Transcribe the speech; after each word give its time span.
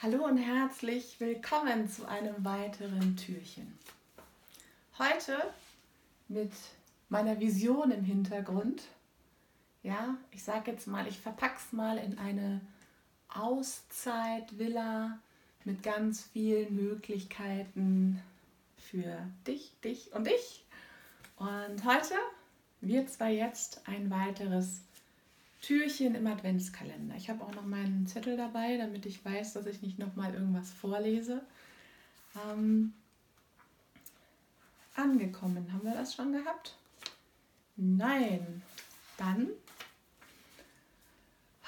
Hallo 0.00 0.26
und 0.26 0.36
herzlich 0.36 1.18
willkommen 1.18 1.90
zu 1.90 2.06
einem 2.06 2.44
weiteren 2.44 3.16
Türchen. 3.16 3.76
Heute 4.96 5.36
mit 6.28 6.52
meiner 7.08 7.40
Vision 7.40 7.90
im 7.90 8.04
Hintergrund. 8.04 8.84
Ja, 9.82 10.16
ich 10.30 10.44
sage 10.44 10.70
jetzt 10.70 10.86
mal, 10.86 11.08
ich 11.08 11.18
verpack's 11.18 11.72
mal 11.72 11.98
in 11.98 12.16
eine 12.16 12.60
Auszeit-Villa 13.30 15.18
mit 15.64 15.82
ganz 15.82 16.22
vielen 16.32 16.76
Möglichkeiten 16.76 18.22
für 18.76 19.26
dich, 19.48 19.72
dich 19.82 20.12
und 20.12 20.28
dich. 20.28 20.64
Und 21.38 21.84
heute 21.84 22.14
wird 22.80 23.10
zwar 23.10 23.30
jetzt 23.30 23.82
ein 23.88 24.10
weiteres 24.10 24.82
Türchen 25.60 26.14
im 26.14 26.26
Adventskalender. 26.26 27.16
Ich 27.16 27.28
habe 27.28 27.44
auch 27.44 27.54
noch 27.54 27.64
meinen 27.64 28.06
Zettel 28.06 28.36
dabei, 28.36 28.76
damit 28.76 29.06
ich 29.06 29.24
weiß, 29.24 29.54
dass 29.54 29.66
ich 29.66 29.82
nicht 29.82 29.98
noch 29.98 30.14
mal 30.16 30.32
irgendwas 30.32 30.70
vorlese. 30.72 31.42
Ähm, 32.46 32.92
angekommen, 34.94 35.72
haben 35.72 35.84
wir 35.84 35.94
das 35.94 36.14
schon 36.14 36.32
gehabt? 36.32 36.76
Nein. 37.76 38.62
Dann, 39.16 39.48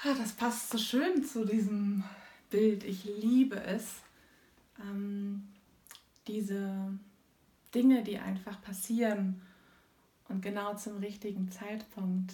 ah, 0.03 0.13
das 0.17 0.31
passt 0.33 0.69
so 0.69 0.77
schön 0.77 1.25
zu 1.25 1.45
diesem 1.45 2.03
Bild. 2.49 2.83
Ich 2.85 3.03
liebe 3.03 3.61
es. 3.61 3.95
Ähm, 4.79 5.47
diese 6.27 6.97
Dinge, 7.75 8.03
die 8.03 8.19
einfach 8.19 8.61
passieren 8.61 9.41
und 10.29 10.41
genau 10.41 10.75
zum 10.75 10.97
richtigen 10.97 11.51
Zeitpunkt 11.51 12.33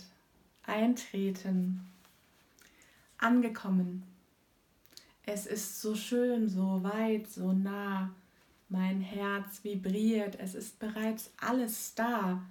eintreten, 0.67 1.81
angekommen. 3.17 4.03
Es 5.25 5.45
ist 5.45 5.81
so 5.81 5.95
schön, 5.95 6.47
so 6.47 6.83
weit, 6.83 7.29
so 7.29 7.51
nah. 7.51 8.13
Mein 8.69 8.99
Herz 8.99 9.63
vibriert, 9.63 10.37
es 10.39 10.53
ist 10.53 10.79
bereits 10.79 11.31
alles 11.39 11.95
da. 11.95 12.43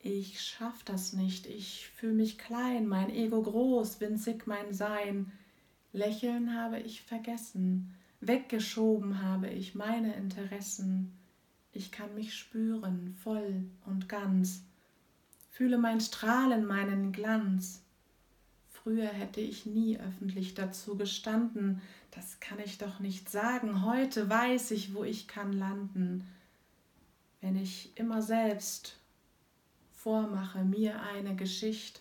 Ich 0.00 0.40
schaff 0.40 0.82
das 0.84 1.12
nicht, 1.12 1.46
ich 1.46 1.88
fühle 1.88 2.14
mich 2.14 2.38
klein, 2.38 2.86
mein 2.86 3.10
Ego 3.10 3.42
groß, 3.42 4.00
winzig 4.00 4.46
mein 4.46 4.72
Sein. 4.72 5.32
Lächeln 5.92 6.54
habe 6.58 6.80
ich 6.80 7.02
vergessen, 7.02 7.94
weggeschoben 8.20 9.22
habe 9.22 9.48
ich 9.48 9.74
meine 9.74 10.14
Interessen. 10.14 11.12
Ich 11.72 11.92
kann 11.92 12.14
mich 12.14 12.34
spüren, 12.34 13.16
voll 13.22 13.64
und 13.84 14.08
ganz 14.08 14.62
fühle 15.54 15.78
mein 15.78 16.00
Strahlen, 16.00 16.66
meinen 16.66 17.12
Glanz. 17.12 17.80
Früher 18.72 19.06
hätte 19.06 19.40
ich 19.40 19.66
nie 19.66 20.00
öffentlich 20.00 20.54
dazu 20.54 20.96
gestanden, 20.96 21.80
das 22.10 22.40
kann 22.40 22.58
ich 22.58 22.78
doch 22.78 22.98
nicht 22.98 23.30
sagen, 23.30 23.84
heute 23.84 24.28
weiß 24.28 24.72
ich, 24.72 24.94
wo 24.94 25.04
ich 25.04 25.28
kann 25.28 25.52
landen. 25.52 26.28
Wenn 27.40 27.56
ich 27.56 27.92
immer 27.94 28.20
selbst 28.20 28.96
vormache, 29.92 30.64
mir 30.64 31.00
eine 31.02 31.36
Geschichte, 31.36 32.00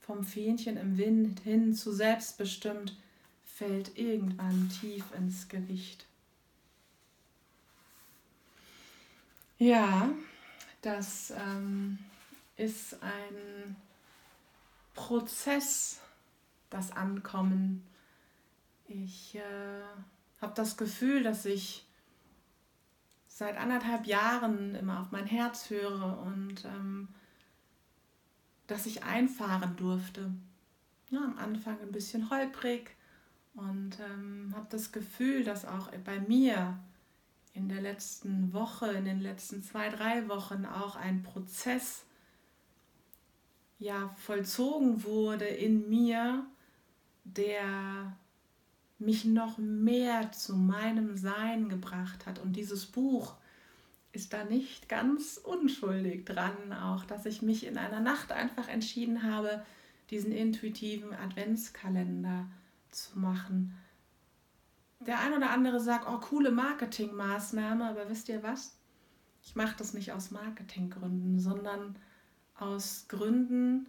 vom 0.00 0.24
Fähnchen 0.24 0.76
im 0.76 0.98
Wind 0.98 1.38
hin 1.40 1.74
zu 1.74 1.92
selbstbestimmt, 1.92 2.96
fällt 3.44 3.96
irgendwann 3.96 4.68
tief 4.80 5.04
ins 5.16 5.48
Gewicht. 5.48 6.06
Ja, 9.58 10.10
das 10.82 11.30
ähm, 11.30 11.98
ist 12.60 13.02
ein 13.02 13.74
Prozess, 14.94 16.00
das 16.68 16.92
Ankommen. 16.92 17.86
Ich 18.86 19.34
äh, 19.36 20.40
habe 20.40 20.52
das 20.54 20.76
Gefühl, 20.76 21.22
dass 21.22 21.46
ich 21.46 21.86
seit 23.28 23.56
anderthalb 23.56 24.06
Jahren 24.06 24.74
immer 24.74 25.00
auf 25.00 25.10
mein 25.10 25.26
Herz 25.26 25.70
höre 25.70 26.18
und 26.26 26.64
ähm, 26.66 27.08
dass 28.66 28.84
ich 28.84 29.04
einfahren 29.04 29.76
durfte. 29.76 30.30
Ja, 31.08 31.24
am 31.24 31.38
Anfang 31.38 31.80
ein 31.80 31.92
bisschen 31.92 32.30
holprig 32.30 32.94
und 33.54 33.98
ähm, 34.00 34.52
habe 34.54 34.66
das 34.68 34.92
Gefühl, 34.92 35.44
dass 35.44 35.64
auch 35.64 35.90
bei 36.04 36.20
mir 36.20 36.78
in 37.54 37.68
der 37.68 37.80
letzten 37.80 38.52
Woche, 38.52 38.92
in 38.92 39.06
den 39.06 39.20
letzten 39.20 39.62
zwei, 39.62 39.88
drei 39.88 40.28
Wochen 40.28 40.66
auch 40.66 40.94
ein 40.96 41.22
Prozess 41.22 42.04
ja 43.80 44.14
vollzogen 44.16 45.02
wurde 45.02 45.46
in 45.46 45.88
mir, 45.88 46.46
der 47.24 48.16
mich 48.98 49.24
noch 49.24 49.58
mehr 49.58 50.30
zu 50.32 50.54
meinem 50.54 51.16
Sein 51.16 51.68
gebracht 51.68 52.26
hat. 52.26 52.38
Und 52.38 52.52
dieses 52.52 52.86
Buch 52.86 53.34
ist 54.12 54.32
da 54.32 54.44
nicht 54.44 54.88
ganz 54.88 55.38
unschuldig 55.38 56.26
dran, 56.26 56.72
auch 56.72 57.04
dass 57.04 57.26
ich 57.26 57.42
mich 57.42 57.66
in 57.66 57.78
einer 57.78 58.00
Nacht 58.00 58.30
einfach 58.30 58.68
entschieden 58.68 59.22
habe, 59.22 59.64
diesen 60.10 60.32
intuitiven 60.32 61.14
Adventskalender 61.14 62.46
zu 62.90 63.18
machen. 63.18 63.74
Der 64.98 65.20
ein 65.20 65.32
oder 65.32 65.50
andere 65.50 65.80
sagt, 65.80 66.06
oh, 66.06 66.18
coole 66.18 66.50
Marketingmaßnahme, 66.50 67.88
aber 67.88 68.10
wisst 68.10 68.28
ihr 68.28 68.42
was? 68.42 68.76
Ich 69.42 69.54
mache 69.54 69.76
das 69.78 69.94
nicht 69.94 70.12
aus 70.12 70.30
Marketinggründen, 70.30 71.40
sondern 71.40 71.96
aus 72.60 73.06
Gründen, 73.08 73.86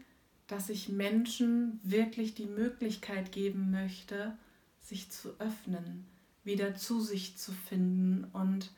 dass 0.47 0.69
ich 0.69 0.89
Menschen 0.89 1.79
wirklich 1.83 2.33
die 2.33 2.45
Möglichkeit 2.45 3.31
geben 3.31 3.71
möchte, 3.71 4.37
sich 4.81 5.09
zu 5.09 5.29
öffnen, 5.39 6.05
wieder 6.43 6.75
zu 6.75 6.99
sich 6.99 7.37
zu 7.37 7.51
finden 7.51 8.25
und 8.33 8.71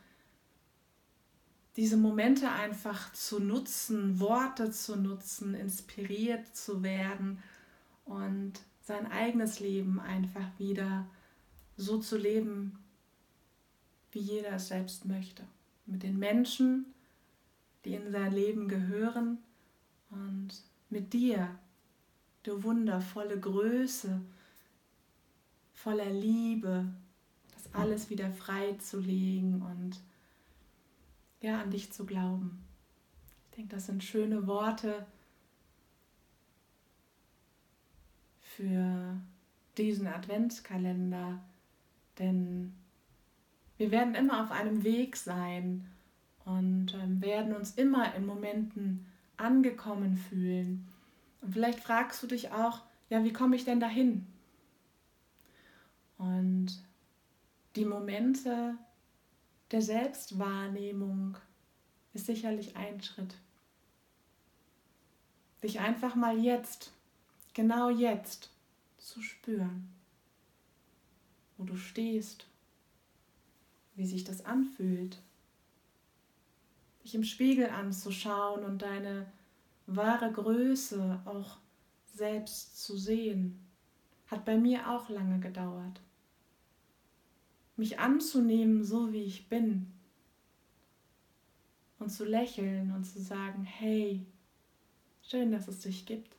diese 1.76 1.98
Momente 1.98 2.52
einfach 2.52 3.12
zu 3.14 3.40
nutzen, 3.40 4.20
Worte 4.20 4.72
zu 4.72 4.96
nutzen, 4.96 5.56
inspiriert 5.56 6.56
zu 6.56 6.84
werden 6.84 7.40
und 8.06 8.54
sein 8.82 9.12
eigenes 9.12 9.60
Leben 9.60 10.00
einfach 10.00 10.48
wieder 10.60 11.08
so 11.78 11.98
zu 11.98 12.18
leben, 12.18 12.78
wie 14.12 14.20
jeder 14.20 14.52
es 14.52 14.68
selbst 14.68 15.06
möchte. 15.06 15.44
Mit 15.88 16.04
den 16.04 16.20
Menschen, 16.20 16.86
die 17.86 17.96
in 17.96 18.12
sein 18.12 18.32
Leben 18.32 18.68
gehören 18.68 19.40
und 20.14 20.50
mit 20.90 21.14
dir, 21.14 21.50
du 22.44 22.64
wundervolle 22.64 23.40
Größe, 23.40 24.22
voller 25.74 26.10
Liebe, 26.10 26.86
das 27.54 27.74
alles 27.74 28.10
wieder 28.10 28.32
frei 28.32 28.74
zu 28.74 29.00
legen 29.00 29.62
und 29.62 30.00
ja, 31.42 31.62
an 31.62 31.72
dich 31.72 31.92
zu 31.92 32.06
glauben. 32.06 32.64
Ich 33.50 33.58
denke, 33.58 33.76
das 33.76 33.88
sind 33.88 34.04
schöne 34.04 34.48
Worte 34.48 35.06
für 38.42 39.18
diesen 39.78 40.08
Adventskalender, 40.08 41.40
denn 42.20 42.74
wir 43.78 43.92
werden 43.92 44.16
immer 44.16 44.44
auf 44.44 44.52
einem 44.52 44.84
Weg 44.84 45.18
sein 45.18 45.88
und 46.46 46.94
ähm, 46.94 47.22
werden 47.22 47.56
uns 47.56 47.72
immer 47.72 48.14
in 48.16 48.26
Momenten 48.26 49.06
angekommen 49.44 50.18
fühlen. 50.18 50.88
Und 51.42 51.54
vielleicht 51.54 51.80
fragst 51.80 52.24
du 52.24 52.28
dich 52.28 52.52
auch, 52.52 52.82
ja, 53.10 53.24
wie 53.24 53.34
komme 53.34 53.56
ich 53.56 53.66
denn 53.66 53.80
dahin? 53.80 54.26
Und 56.18 56.82
die 57.76 57.86
Momente 57.86 58.78
der 59.72 59.82
Selbstwahrnehmung 59.82 61.38
ist 62.14 62.28
sicherlich 62.28 62.76
ein 62.76 63.02
Schritt. 63.02 63.36
Dich 65.62 65.80
einfach 65.80 66.16
mal 66.16 66.38
jetzt, 66.38 66.92
genau 67.54 67.90
jetzt, 67.90 68.50
zu 68.98 69.22
spüren, 69.22 69.90
wo 71.58 71.66
du 71.66 71.76
stehst, 71.76 72.46
wie 73.96 74.06
sich 74.06 74.24
das 74.24 74.46
anfühlt, 74.46 75.18
dich 77.14 77.20
im 77.20 77.24
Spiegel 77.24 77.70
anzuschauen 77.70 78.64
und 78.64 78.82
deine 78.82 79.28
wahre 79.86 80.32
Größe 80.32 81.22
auch 81.26 81.58
selbst 82.16 82.84
zu 82.84 82.98
sehen, 82.98 83.60
hat 84.28 84.46
bei 84.46 84.58
mir 84.58 84.90
auch 84.90 85.10
lange 85.10 85.40
gedauert. 85.40 86.02
Mich 87.76 88.00
anzunehmen, 88.00 88.84
so 88.84 89.14
wie 89.14 89.24
ich 89.24 89.48
bin 89.48 89.92
und 92.00 92.10
zu 92.10 92.26
lächeln 92.26 92.92
und 92.96 93.04
zu 93.04 93.22
sagen, 93.22 93.64
hey, 93.64 94.26
schön, 95.22 95.52
dass 95.52 95.68
es 95.68 95.82
dich 95.82 96.06
gibt. 96.06 96.36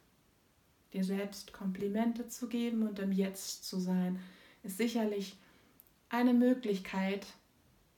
Dir 0.92 1.04
selbst 1.04 1.52
Komplimente 1.52 2.28
zu 2.28 2.48
geben 2.48 2.82
und 2.82 2.98
im 2.98 3.12
Jetzt 3.12 3.64
zu 3.64 3.78
sein, 3.78 4.18
ist 4.62 4.78
sicherlich 4.78 5.36
eine 6.08 6.34
Möglichkeit, 6.34 7.26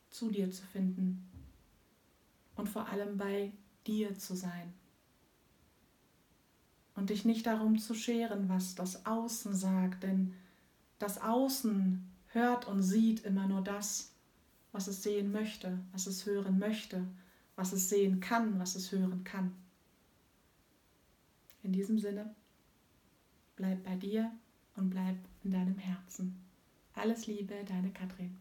zu 0.09 0.29
dir 0.29 0.51
zu 0.51 0.63
finden 0.65 1.27
und 2.57 2.67
vor 2.67 2.89
allem 2.89 3.17
bei 3.17 3.53
dir 3.85 4.17
zu 4.17 4.35
sein. 4.35 4.73
Und 6.95 7.11
dich 7.11 7.25
nicht 7.25 7.45
darum 7.45 7.77
zu 7.77 7.93
scheren, 7.93 8.49
was 8.49 8.75
das 8.75 9.05
Außen 9.05 9.55
sagt, 9.55 10.03
denn 10.03 10.33
das 10.99 11.21
Außen 11.21 12.09
hört 12.27 12.67
und 12.67 12.81
sieht 12.81 13.23
immer 13.23 13.47
nur 13.47 13.61
das, 13.61 14.11
was 14.71 14.87
es 14.87 15.03
sehen 15.03 15.31
möchte, 15.31 15.79
was 15.91 16.07
es 16.07 16.25
hören 16.25 16.57
möchte, 16.59 17.07
was 17.55 17.71
es 17.71 17.89
sehen 17.89 18.19
kann, 18.19 18.59
was 18.59 18.75
es 18.75 18.91
hören 18.91 19.23
kann. 19.23 19.55
In 21.61 21.71
diesem 21.71 21.99
Sinne, 21.99 22.33
bleib 23.55 23.83
bei 23.83 23.95
dir 23.95 24.31
und 24.75 24.89
bleib 24.89 25.17
in 25.43 25.51
deinem 25.51 25.77
Herzen. 25.77 26.43
Alles 26.93 27.27
Liebe, 27.27 27.55
deine 27.67 27.91
Katrin. 27.91 28.37